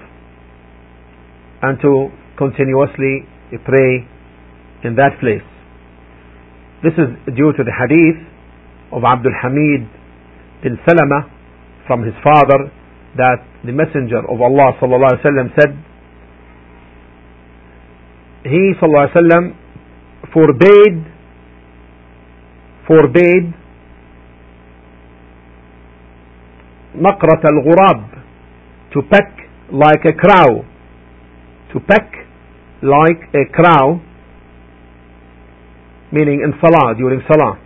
and 1.60 1.78
to 1.82 2.08
continuously 2.38 3.28
pray 3.64 4.08
in 4.84 4.96
that 4.96 5.20
place. 5.20 5.44
This 6.82 6.96
is 6.96 7.12
due 7.36 7.52
to 7.52 7.62
the 7.62 7.74
hadith 7.76 8.24
of 8.90 9.04
Abdul 9.04 9.36
Hamid 9.42 9.84
bin 10.62 10.78
Salama 10.88 11.31
from 11.87 12.03
his 12.03 12.13
father 12.23 12.71
that 13.15 13.39
the 13.65 13.71
messenger 13.71 14.19
of 14.19 14.41
Allah 14.41 14.75
sallallahu 14.79 15.11
alaihi 15.15 15.23
wasallam 15.25 15.49
said 15.59 15.71
he 18.51 18.61
sallallahu 18.79 19.05
alaihi 19.07 19.17
wasallam 19.17 19.45
forbade 20.33 20.99
forbade 22.87 23.47
نقرة 26.97 27.43
الغراب 27.45 28.01
to 28.93 29.01
peck 29.03 29.29
like 29.71 30.03
a 30.05 30.13
crow 30.13 30.65
to 31.73 31.79
peck 31.79 32.09
like 32.81 33.21
a 33.35 33.45
crow 33.53 33.99
meaning 36.11 36.41
in 36.41 36.53
salah 36.61 36.95
during 36.97 37.21
salah 37.29 37.59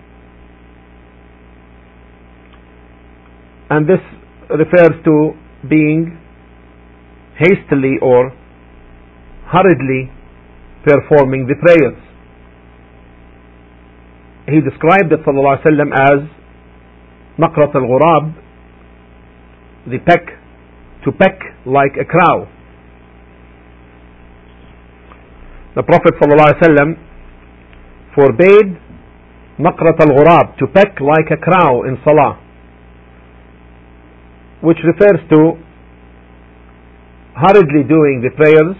and 3.69 3.88
this 3.88 4.03
refers 4.49 4.99
to 5.05 5.31
being 5.69 6.17
hastily 7.38 7.95
or 8.01 8.31
hurriedly 9.47 10.12
performing 10.84 11.47
the 11.47 11.55
prayers. 11.55 11.97
He 14.47 14.60
described 14.60 15.12
it 15.13 15.23
وسلم, 15.25 15.89
as 15.93 16.27
نقرة 17.39 17.71
الغراب, 17.75 18.34
the 19.88 19.99
peck, 19.99 20.25
to 21.05 21.12
peck 21.12 21.39
like 21.65 21.95
a 21.99 22.05
crow. 22.05 22.47
The 25.75 25.84
Prophet 25.84 26.13
ﷺ 26.19 26.97
forbade 28.15 28.77
نقرة 29.60 29.97
الغراب, 30.01 30.57
to 30.57 30.67
peck 30.67 30.99
like 30.99 31.31
a 31.31 31.38
crow 31.38 31.84
in 31.84 31.97
salah 32.03 32.44
which 34.62 34.78
refers 34.84 35.20
to 35.30 35.58
hurriedly 37.36 37.84
doing 37.84 38.24
the 38.24 38.32
prayers 38.36 38.76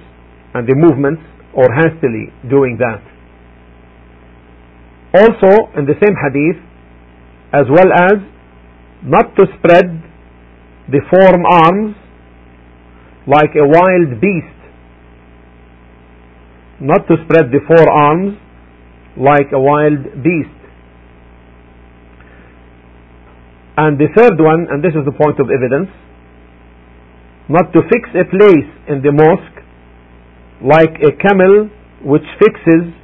and 0.55 0.67
the 0.67 0.75
movements 0.75 1.23
or 1.53 1.69
hastily 1.73 2.33
doing 2.49 2.79
that. 2.79 3.03
Also, 5.17 5.73
in 5.79 5.85
the 5.85 5.97
same 6.01 6.17
hadith, 6.17 6.61
as 7.53 7.67
well 7.71 7.91
as 7.93 8.21
not 9.05 9.37
to 9.37 9.45
spread 9.59 9.87
the 10.89 11.01
forearms 11.11 11.97
like 13.27 13.53
a 13.57 13.67
wild 13.67 14.21
beast. 14.21 14.59
Not 16.81 17.07
to 17.09 17.17
spread 17.25 17.51
the 17.51 17.61
forearms 17.67 18.39
like 19.17 19.53
a 19.53 19.59
wild 19.59 20.23
beast. 20.23 20.56
And 23.77 23.99
the 24.01 24.09
third 24.17 24.41
one, 24.41 24.67
and 24.73 24.83
this 24.83 24.97
is 24.97 25.05
the 25.05 25.13
point 25.13 25.37
of 25.39 25.53
evidence, 25.53 25.93
not 27.49 27.73
to 27.73 27.81
fix 27.93 28.09
a 28.17 28.25
place 28.25 28.71
in 28.89 29.05
the 29.05 29.13
mosque 29.13 29.61
like 30.65 30.97
a 31.05 31.13
camel 31.21 31.69
which 32.03 32.25
fixes 32.41 32.97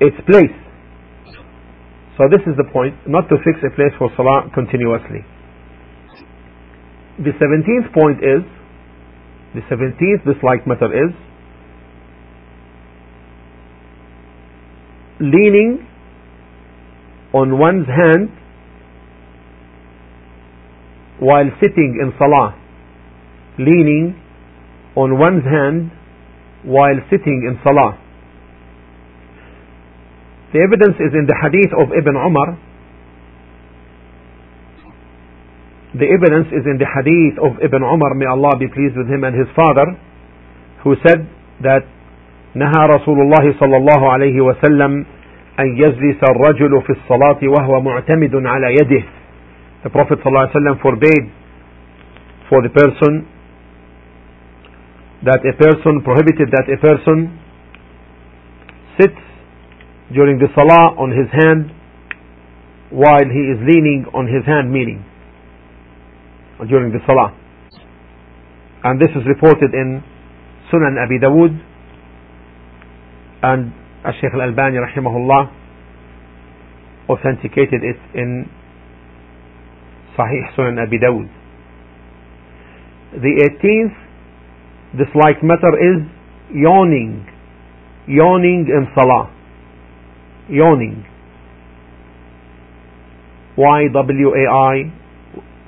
its 0.00 0.16
place. 0.26 0.52
So 2.18 2.26
this 2.30 2.42
is 2.46 2.58
the 2.58 2.66
point, 2.72 2.94
not 3.06 3.28
to 3.30 3.36
fix 3.46 3.58
a 3.62 3.70
place 3.74 3.94
for 3.98 4.10
salah 4.16 4.50
continuously. 4.54 5.22
The 7.18 7.30
17th 7.38 7.94
point 7.94 8.18
is, 8.18 8.42
the 9.54 9.62
17th 9.70 10.26
disliked 10.26 10.66
matter 10.66 10.90
is, 10.90 11.14
leaning 15.20 15.86
on 17.32 17.58
one's 17.58 17.86
hand 17.86 18.30
while 21.19 21.49
sitting 21.59 21.99
in 22.01 22.13
salah, 22.17 22.55
leaning 23.57 24.15
on 24.95 25.19
one's 25.19 25.43
hand 25.43 25.91
while 26.63 26.95
sitting 27.09 27.43
in 27.47 27.59
salah. 27.63 27.97
The 30.53 30.59
evidence 30.65 30.97
is 30.97 31.13
in 31.13 31.27
the 31.29 31.37
hadith 31.37 31.71
of 31.77 31.93
Ibn 31.93 32.15
Umar. 32.15 32.57
The 35.93 36.05
evidence 36.05 36.49
is 36.53 36.65
in 36.65 36.77
the 36.77 36.89
hadith 36.89 37.37
of 37.41 37.61
Ibn 37.61 37.81
Umar, 37.81 38.13
may 38.13 38.25
Allah 38.25 38.57
be 38.57 38.67
pleased 38.67 38.97
with 38.97 39.09
him 39.09 39.23
and 39.23 39.33
his 39.33 39.49
father, 39.55 39.97
who 40.83 40.95
said 41.05 41.27
that 41.61 41.85
نهى 42.55 42.81
رسول 42.89 43.17
الله 43.21 43.59
صلى 43.59 43.77
الله 43.77 44.11
عليه 44.11 44.41
وسلم 44.41 45.05
أن 45.59 45.67
يجلس 45.77 46.19
الرجل 46.29 46.81
في 46.81 46.89
الصلاة 46.89 47.39
وهو 47.43 47.81
معتمد 47.81 48.35
على 48.35 48.73
يده 48.73 49.03
the 49.84 49.90
Prophet 49.90 50.18
ﷺ 50.24 50.80
forbade 50.80 51.28
for 52.48 52.62
the 52.64 52.72
person 52.72 53.28
that 55.28 55.44
a 55.44 55.52
person 55.60 56.00
prohibited 56.00 56.48
that 56.52 56.64
a 56.72 56.80
person 56.80 57.38
sits 58.98 59.20
during 60.12 60.38
the 60.38 60.48
salah 60.56 60.96
on 60.96 61.12
his 61.12 61.28
hand 61.32 61.68
while 62.90 63.28
he 63.28 63.44
is 63.52 63.60
leaning 63.60 64.06
on 64.14 64.24
his 64.24 64.44
hand 64.46 64.72
meaning 64.72 65.04
during 66.68 66.92
the 66.92 67.00
salah. 67.06 67.36
And 68.84 69.00
this 69.00 69.10
is 69.16 69.24
reported 69.28 69.72
in 69.74 70.00
Sunan 70.72 70.96
Abi 70.96 71.20
Dawud 71.20 71.52
and 73.42 73.72
Shaykh 74.20 74.32
Al-Albani 74.32 74.76
rahimahullah 74.80 75.52
authenticated 77.08 77.84
it 77.84 78.00
in 78.14 78.48
Sahih 80.16 80.42
Sunan 80.56 80.78
Abi 80.86 80.98
Dawud. 80.98 81.28
The 83.14 83.32
18th 83.46 83.96
disliked 84.98 85.42
matter 85.42 85.74
is 85.78 86.06
yawning. 86.54 87.26
Yawning 88.06 88.66
in 88.68 88.86
salah. 88.94 89.30
Yawning. 90.50 91.04
Y 93.56 93.80
W 93.92 94.28
A 94.34 94.44
I 94.50 94.76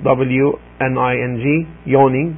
W 0.03 0.45
N 0.81 0.97
I 0.97 1.13
N 1.15 1.33
G 1.39 1.91
yawning. 1.91 2.37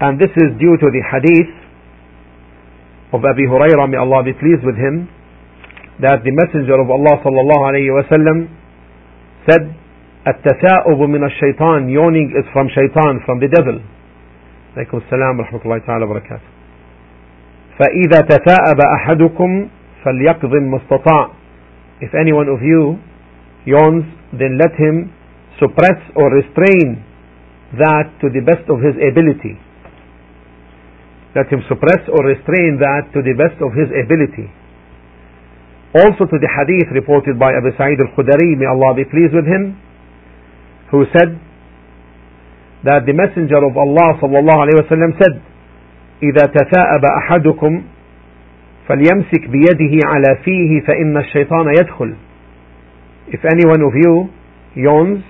And 0.00 0.20
this 0.20 0.30
is 0.36 0.56
due 0.60 0.76
to 0.80 0.88
the 0.88 1.02
hadith 1.04 1.52
of 3.12 3.24
Abi 3.24 3.44
Hurairah 3.48 3.90
may 3.90 3.98
Allah 3.98 4.22
be 4.22 4.32
pleased 4.32 4.64
with 4.64 4.76
him 4.76 5.08
that 6.00 6.22
the 6.24 6.32
messenger 6.32 6.78
of 6.80 6.88
Allah 6.88 7.20
sallallahu 7.20 7.62
alayhi 7.68 7.90
wasallam 7.92 8.59
said 9.48 9.72
التثاؤب 10.26 11.00
من 11.08 11.24
الشيطان 11.24 11.88
yawning 11.88 12.28
is 12.36 12.46
from 12.52 12.68
shaitan 12.68 13.20
from 13.26 13.40
the 13.40 13.48
devil 13.48 13.80
عليكم 14.76 14.96
السلام 14.98 15.38
ورحمة 15.38 15.60
الله 15.64 15.78
تعالى 15.78 16.04
وبركاته 16.04 16.48
فإذا 17.78 18.20
تثاءب 18.20 18.78
أحدكم 18.94 19.68
فليقض 20.04 20.52
ما 20.54 20.76
استطاع 20.76 21.30
if 22.00 22.14
any 22.14 22.32
one 22.32 22.48
of 22.48 22.62
you 22.62 22.98
yawns 23.66 24.04
then 24.32 24.58
let 24.58 24.74
him 24.76 25.12
suppress 25.58 26.00
or 26.16 26.30
restrain 26.34 27.04
that 27.78 28.10
to 28.20 28.28
the 28.30 28.40
best 28.40 28.68
of 28.70 28.80
his 28.80 28.94
ability 29.10 29.56
let 31.34 31.46
him 31.46 31.62
suppress 31.68 32.02
or 32.10 32.26
restrain 32.26 32.78
that 32.82 33.10
to 33.14 33.22
the 33.22 33.34
best 33.38 33.54
of 33.62 33.70
his 33.70 33.86
ability. 33.94 34.50
Also 35.95 36.27
to 36.27 36.37
the 36.37 36.49
hadith 36.51 36.91
reported 36.91 37.39
by 37.39 37.55
Abu 37.55 37.71
Sa'id 37.77 37.99
al-Khudari, 37.99 38.59
may 38.59 38.67
Allah 38.67 38.95
be 38.95 39.05
pleased 39.05 39.33
with 39.33 39.47
him, 39.47 39.79
who 40.91 41.05
said 41.15 41.39
that 42.83 43.07
the 43.07 43.15
Messenger 43.15 43.63
of 43.63 43.73
Allah 43.77 44.19
sallallahu 44.19 44.59
alayhi 44.65 44.79
wa 44.83 45.19
said, 45.19 45.41
إذا 46.23 46.47
تثاءب 46.47 47.03
أحدكم 47.05 47.83
فليمسك 48.87 49.43
بيده 49.49 49.93
على 50.05 50.37
فيه 50.45 50.81
فإن 50.87 51.17
الشيطان 51.17 51.67
يدخل. 51.79 52.15
If 53.27 53.43
any 53.43 53.65
one 53.65 53.81
of 53.81 53.93
you 53.95 54.29
yawns, 54.75 55.23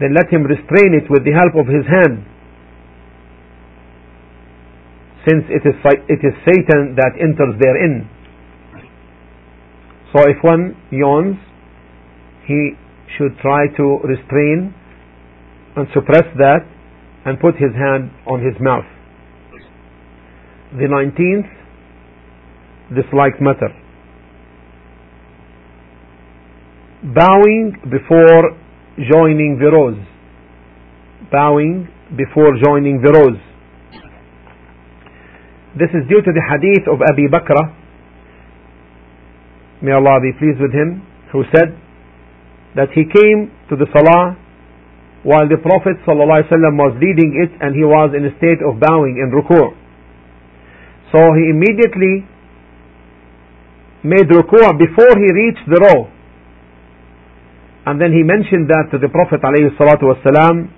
then 0.00 0.14
let 0.14 0.28
him 0.30 0.44
restrain 0.44 0.92
it 0.92 1.08
with 1.08 1.24
the 1.24 1.32
help 1.32 1.54
of 1.54 1.66
his 1.66 1.86
hand 1.86 2.26
since 5.26 5.44
it 5.50 5.62
is, 5.66 5.74
it 6.06 6.22
is 6.22 6.34
Satan 6.46 6.94
that 6.94 7.18
enters 7.18 7.58
therein. 7.58 8.06
So 10.13 10.19
if 10.27 10.37
one 10.41 10.75
yawns, 10.91 11.37
he 12.45 12.71
should 13.17 13.37
try 13.41 13.67
to 13.77 13.99
restrain 14.03 14.73
and 15.75 15.87
suppress 15.93 16.25
that 16.37 16.67
and 17.25 17.39
put 17.39 17.55
his 17.55 17.71
hand 17.75 18.11
on 18.27 18.43
his 18.43 18.55
mouth. 18.59 18.85
The 20.73 20.87
19th, 20.87 21.47
disliked 22.95 23.41
matter. 23.41 23.69
Bowing 27.03 27.73
before 27.89 28.57
joining 29.11 29.59
the 29.59 29.71
rows. 29.71 29.97
Bowing 31.31 31.87
before 32.17 32.57
joining 32.61 33.01
the 33.01 33.11
rows. 33.11 33.39
This 35.79 35.89
is 35.95 36.07
due 36.09 36.21
to 36.21 36.31
the 36.35 36.43
hadith 36.51 36.87
of 36.91 36.99
Abi 37.01 37.27
Bakr, 37.31 37.80
may 39.82 39.92
Allah 39.92 40.20
be 40.20 40.32
pleased 40.38 40.60
with 40.60 40.72
him, 40.72 41.02
who 41.32 41.44
said 41.54 41.76
that 42.76 42.92
he 42.94 43.04
came 43.08 43.52
to 43.68 43.76
the 43.76 43.86
salah 43.92 44.36
while 45.26 45.48
the 45.48 45.58
Prophet 45.58 45.98
ﷺ 46.06 46.52
was 46.78 46.94
leading 47.02 47.34
it 47.34 47.50
and 47.58 47.74
he 47.74 47.82
was 47.82 48.14
in 48.14 48.22
a 48.22 48.32
state 48.38 48.62
of 48.62 48.78
bowing 48.78 49.18
in 49.18 49.34
ruku'. 49.34 49.74
So 51.10 51.18
he 51.34 51.50
immediately 51.50 52.22
made 54.06 54.30
ruku' 54.30 54.78
before 54.78 55.12
he 55.18 55.28
reached 55.34 55.66
the 55.66 55.82
row. 55.82 56.06
And 57.86 58.00
then 58.00 58.14
he 58.14 58.22
mentioned 58.22 58.70
that 58.70 58.90
to 58.94 58.98
the 58.98 59.10
Prophet 59.10 59.42
ﷺ. 59.42 60.70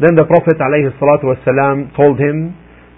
Then 0.00 0.14
the 0.16 0.24
Prophet 0.28 0.60
ﷺ 0.60 1.96
told 1.96 2.18
him 2.20 2.54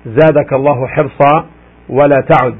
زادك 0.06 0.52
الله 0.52 0.86
حرصا 0.86 1.46
ولا 1.88 2.20
تعد 2.26 2.56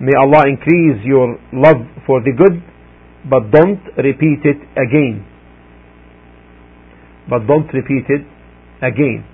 May 0.00 0.12
Allah 0.18 0.48
increase 0.48 1.04
your 1.04 1.38
love 1.52 1.86
for 2.09 2.21
the 2.25 2.33
good 2.33 2.57
but 3.29 3.51
don't 3.51 3.85
repeat 3.97 4.41
it 4.51 4.61
again. 4.83 5.25
But 7.29 7.45
don't 7.45 7.71
repeat 7.71 8.09
it 8.09 8.25
again. 8.81 9.25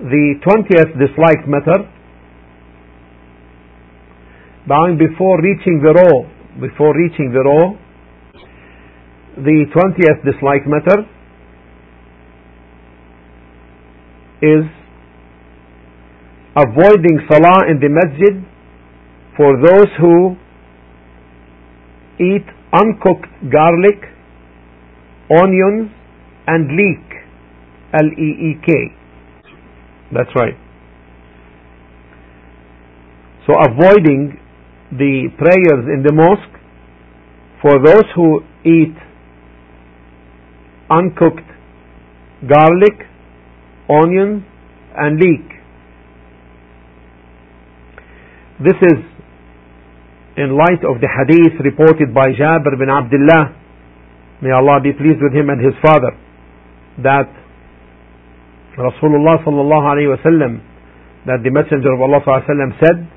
The 0.00 0.24
20th 0.46 0.98
disliked 0.98 1.46
matter. 1.46 1.78
Bowing 4.66 4.98
before 4.98 5.40
reaching 5.40 5.80
the 5.84 5.94
row 5.94 6.26
before 6.60 6.96
reaching 6.96 7.30
the 7.32 7.44
row 7.44 7.78
the 9.36 9.66
20th 9.76 10.24
disliked 10.24 10.66
matter 10.66 11.04
is 14.40 14.64
avoiding 16.56 17.20
salah 17.28 17.70
in 17.70 17.78
the 17.78 17.90
masjid 17.92 18.55
for 19.36 19.56
those 19.62 19.88
who 20.00 20.36
eat 22.18 22.46
uncooked 22.72 23.28
garlic, 23.52 24.00
onions, 25.30 25.90
and 26.46 26.68
leek. 26.76 27.06
L 27.94 28.06
E 28.06 28.30
E 28.50 28.60
K. 28.66 28.72
That's 30.12 30.30
right. 30.34 30.54
So 33.46 33.54
avoiding 33.54 34.40
the 34.90 35.28
prayers 35.38 35.84
in 35.94 36.02
the 36.04 36.12
mosque 36.12 36.56
for 37.62 37.78
those 37.84 38.04
who 38.14 38.40
eat 38.64 38.94
uncooked 40.90 41.48
garlic, 42.48 43.06
onion 43.88 44.44
and 44.96 45.20
leek. 45.20 45.48
This 48.58 48.76
is 48.82 49.15
in 50.37 50.55
light 50.55 50.83
of 50.87 51.01
the 51.01 51.09
hadith 51.11 51.59
reported 51.59 52.13
by 52.13 52.31
Jabir 52.31 52.79
bin 52.79 52.89
Abdullah, 52.89 53.55
may 54.41 54.51
Allah 54.51 54.79
be 54.81 54.93
pleased 54.93 55.21
with 55.21 55.33
him 55.33 55.49
and 55.49 55.59
his 55.63 55.75
father, 55.85 56.15
that 57.03 57.29
Rasulullah 58.77 59.43
sallallahu 59.43 59.85
alayhi 59.91 60.15
wasallam, 60.15 60.61
that 61.27 61.43
the 61.43 61.51
Messenger 61.51 61.93
of 61.93 62.01
Allah 62.01 62.19
sallallahu 62.23 62.43
alayhi 62.43 62.49
wasallam 62.49 62.73
said, 62.79 63.07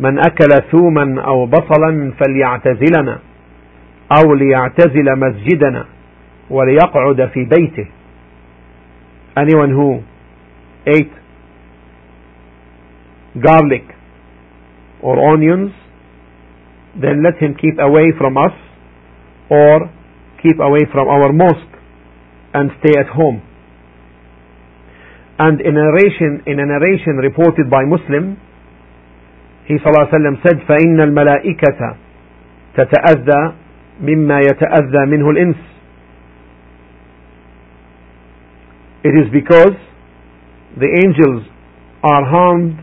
من 0.00 0.18
أكل 0.18 0.70
ثوما 0.72 1.22
أو 1.22 1.46
بصلا 1.46 2.12
فليعتزلنا 2.18 3.18
أو 4.18 4.34
ليعتزل 4.34 5.06
مسجدنا 5.18 5.84
وليقعد 6.50 7.28
في 7.34 7.44
بيته 7.44 7.86
anyone 9.36 9.70
who 9.70 10.02
ate 10.86 11.12
garlic 13.40 13.84
or 15.02 15.32
onions, 15.32 15.72
then 17.00 17.22
let 17.22 17.40
him 17.42 17.54
keep 17.54 17.78
away 17.78 18.12
from 18.18 18.36
us 18.36 18.54
or 19.50 19.90
keep 20.42 20.58
away 20.60 20.86
from 20.92 21.08
our 21.08 21.32
mosque 21.32 21.74
and 22.54 22.70
stay 22.80 22.94
at 22.98 23.08
home. 23.08 23.42
And 25.38 25.60
in 25.60 25.74
a 25.74 25.82
narration, 25.82 26.42
in 26.46 26.60
a 26.60 26.66
narration 26.66 27.18
reported 27.18 27.68
by 27.68 27.82
Muslim, 27.84 28.38
he 29.66 29.74
وسلم, 29.74 30.42
said, 30.44 30.60
فإن 30.68 31.00
الملائكة 31.00 31.96
تتأذى 32.76 33.54
مما 34.02 34.38
يتأذى 34.38 35.06
منه 35.06 35.30
الإنس. 35.30 35.56
It 39.04 39.14
is 39.20 39.32
because 39.32 39.76
the 40.76 40.88
angels 41.04 41.46
are 42.02 42.24
harmed 42.24 42.78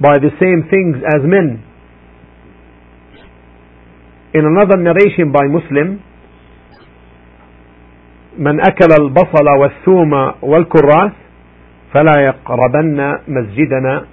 by 0.00 0.18
the 0.18 0.30
same 0.40 0.68
things 0.70 0.96
as 1.04 1.22
men. 1.24 1.62
In 4.33 4.45
another 4.45 4.77
narration 4.77 5.31
by 5.31 5.47
Muslim, 5.47 5.99
من 8.37 8.59
أكل 8.59 8.91
البصل 8.99 9.47
والثوم 9.59 10.13
والكراث 10.41 11.13
فلا 11.93 12.17
يقربن 12.21 13.17
مسجدنا 13.27 14.05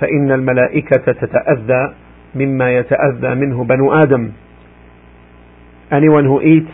فإن 0.00 0.32
الملائكة 0.32 1.12
تتأذى 1.12 1.94
مما 2.34 2.76
يتأذى 2.78 3.34
منه 3.34 3.64
بنو 3.64 3.92
آدم. 3.92 4.32
Anyone 5.92 6.24
who 6.24 6.40
eats 6.40 6.72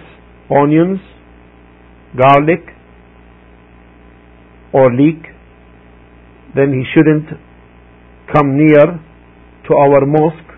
onions, 0.50 1.00
garlic, 2.16 2.62
or 4.72 4.92
leek 4.94 5.22
then 6.54 6.70
he 6.72 6.85
shouldn't 6.94 7.26
come 8.33 8.57
near 8.57 9.00
to 9.66 9.74
our 9.74 10.07
mosque 10.07 10.52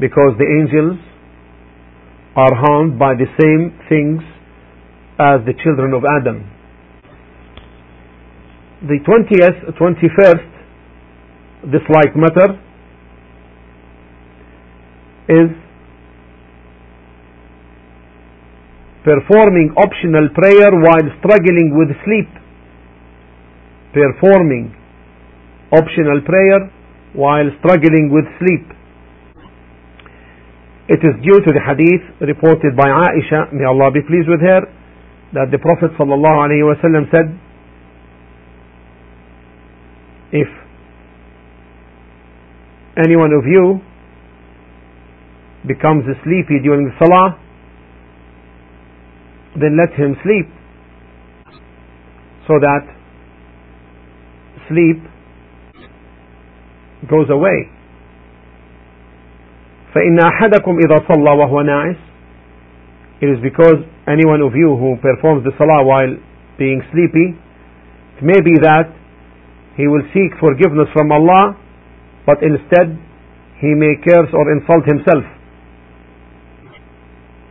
because 0.00 0.32
the 0.38 0.48
angels 0.48 0.98
are 2.38 2.54
harmed 2.54 2.98
by 2.98 3.14
the 3.18 3.26
same 3.40 3.74
things 3.88 4.22
as 5.18 5.42
the 5.48 5.54
children 5.64 5.92
of 5.92 6.04
Adam. 6.18 6.38
the 8.82 8.98
20th, 9.02 9.74
21st 9.74 10.50
dislike 11.72 12.14
matter 12.14 12.54
is 15.28 15.50
performing 19.02 19.74
optional 19.76 20.28
prayer 20.34 20.70
while 20.70 21.08
struggling 21.18 21.74
with 21.74 21.90
sleep. 22.04 22.30
Performing 23.92 24.76
optional 25.72 26.20
prayer 26.24 26.70
while 27.14 27.50
struggling 27.58 28.10
with 28.12 28.26
sleep. 28.38 28.77
It 30.88 31.00
is 31.04 31.20
due 31.22 31.40
to 31.44 31.52
the 31.52 31.60
hadith 31.60 32.00
reported 32.20 32.74
by 32.74 32.88
Aisha, 32.88 33.52
may 33.52 33.64
Allah 33.64 33.90
be 33.92 34.00
pleased 34.00 34.28
with 34.28 34.40
her, 34.40 34.60
that 35.34 35.50
the 35.52 35.58
Prophet 35.58 35.90
ﷺ 36.00 37.10
said, 37.12 37.38
if 40.32 40.48
any 42.96 43.16
one 43.16 43.32
of 43.32 43.44
you 43.44 43.80
becomes 45.66 46.04
sleepy 46.24 46.60
during 46.62 46.86
the 46.88 46.92
salah, 46.98 47.38
then 49.60 49.76
let 49.76 49.92
him 49.98 50.16
sleep 50.22 50.48
so 52.46 52.54
that 52.60 52.88
sleep 54.68 55.02
goes 57.10 57.28
away 57.30 57.68
فإن 59.93 60.17
أحدكم 60.19 60.77
إذا 60.85 60.97
صلى 61.07 61.31
وهو 61.31 61.61
ناعس 61.61 61.95
it 63.21 63.29
is 63.29 63.39
because 63.41 63.79
any 64.07 64.25
one 64.25 64.41
of 64.41 64.53
you 64.55 64.75
who 64.75 64.97
performs 64.97 65.43
the 65.43 65.51
salah 65.57 65.83
while 65.83 66.15
being 66.57 66.81
sleepy 66.91 67.37
it 68.17 68.23
may 68.23 68.41
be 68.41 68.55
that 68.61 68.91
he 69.75 69.87
will 69.87 70.05
seek 70.13 70.37
forgiveness 70.39 70.85
from 70.93 71.11
Allah, 71.11 71.57
but 72.25 72.37
instead 72.45 72.93
he 73.57 73.73
may 73.73 73.97
curse 74.05 74.29
or 74.33 74.45
insult 74.53 74.85
himself. 74.85 75.25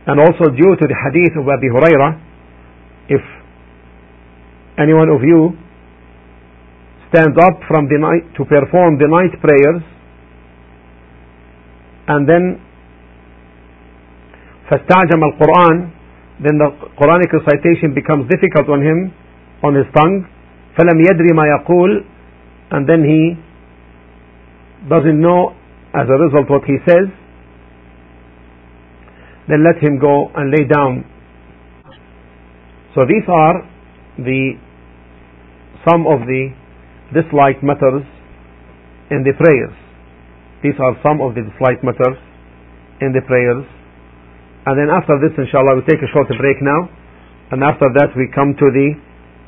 And 0.07 0.19
also 0.19 0.51
due 0.51 0.73
to 0.79 0.85
the 0.87 0.95
hadith 0.95 1.35
of 1.35 1.47
Abu 1.47 1.67
Huraira, 1.71 2.19
if 3.09 3.23
any 4.79 4.93
one 4.93 5.09
of 5.09 5.23
you 5.23 5.55
stands 7.11 7.37
up 7.43 7.59
from 7.67 7.87
the 7.91 7.99
night 7.99 8.23
to 8.39 8.45
perform 8.45 8.97
the 8.99 9.07
night 9.07 9.35
prayers, 9.39 9.83
and 12.07 12.27
then 12.27 12.59
فاستعجم 14.69 15.23
القرآن 15.23 15.89
then 16.39 16.57
the 16.57 16.69
Quranic 16.99 17.31
recitation 17.31 17.93
becomes 17.93 18.27
difficult 18.27 18.67
on 18.67 18.81
him, 18.81 19.13
on 19.63 19.75
his 19.75 19.85
tongue. 19.95 20.25
فلم 20.77 20.97
يدري 20.99 21.33
ما 21.33 21.43
يقول 21.45 22.05
and 22.71 22.89
then 22.89 23.03
he 23.03 23.37
doesn't 24.89 25.21
know 25.21 25.53
as 25.93 26.07
a 26.09 26.17
result 26.17 26.49
what 26.49 26.63
he 26.65 26.77
says, 26.87 27.07
then 29.47 29.63
let 29.63 29.81
him 29.81 29.99
go 29.99 30.31
and 30.35 30.49
lay 30.49 30.65
down. 30.65 31.05
So 32.95 33.05
these 33.05 33.27
are 33.27 33.61
the 34.17 34.53
some 35.87 36.07
of 36.07 36.21
the 36.21 36.49
disliked 37.13 37.61
matters 37.63 38.03
in 39.11 39.23
the 39.23 39.33
prayers. 39.37 39.75
These 40.62 40.74
are 40.82 40.98
some 41.06 41.22
of 41.22 41.34
the 41.34 41.46
slight 41.58 41.82
matters 41.86 42.18
in 43.00 43.14
the 43.14 43.22
prayers. 43.26 43.62
And 44.66 44.74
then 44.74 44.90
after 44.90 45.14
this, 45.22 45.32
inshallah, 45.38 45.78
we'll 45.78 45.86
take 45.86 46.02
a 46.02 46.10
short 46.12 46.26
break 46.28 46.58
now. 46.60 46.90
And 47.50 47.62
after 47.62 47.86
that, 47.94 48.12
we 48.16 48.28
come 48.34 48.54
to 48.58 48.66
the 48.74 48.88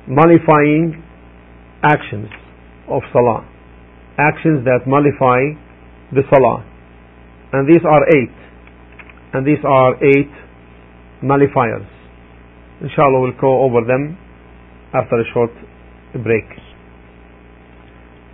nullifying 0.09 1.03
actions 1.83 2.31
of 2.89 3.03
salah. 3.13 3.45
Actions 4.19 4.65
that 4.65 4.87
nullify 4.87 5.59
the 6.15 6.23
salah. 6.31 6.65
And 7.53 7.69
these 7.69 7.83
are 7.85 8.03
eight. 8.15 8.37
And 9.35 9.47
these 9.47 9.63
are 9.67 9.99
eight 10.03 10.33
nullifiers. 11.23 11.87
Inshallah 12.81 13.21
we'll 13.21 13.41
go 13.41 13.63
over 13.63 13.85
them 13.87 14.17
after 14.95 15.21
a 15.21 15.25
short 15.35 15.51
break. 16.23 16.70